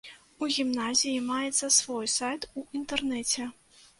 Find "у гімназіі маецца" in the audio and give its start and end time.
0.45-1.69